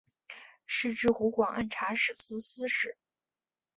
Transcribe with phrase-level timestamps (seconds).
[0.65, 2.97] 仕至湖广按察使司副使。